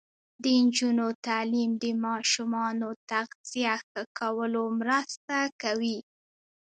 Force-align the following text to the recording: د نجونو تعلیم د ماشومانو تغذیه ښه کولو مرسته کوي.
د 0.41 0.43
نجونو 0.63 1.07
تعلیم 1.27 1.71
د 1.83 1.85
ماشومانو 2.05 2.89
تغذیه 3.11 3.75
ښه 3.87 4.01
کولو 4.19 4.63
مرسته 4.79 5.37
کوي. 5.61 5.97